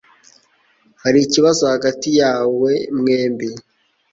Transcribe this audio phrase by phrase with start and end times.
[1.03, 3.49] Hari ikibazo hagati yawe mwembi?